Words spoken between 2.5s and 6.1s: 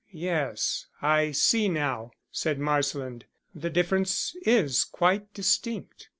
Marsland. "The difference is quite distinct."